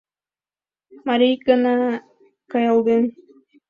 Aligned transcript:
Мари 1.05 1.27
икана 1.35 1.73
каялден 2.51 3.03